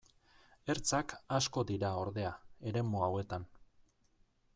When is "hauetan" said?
3.09-3.47